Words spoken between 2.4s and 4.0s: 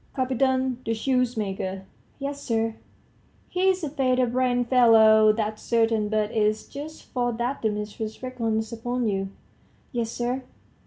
sir." "He's a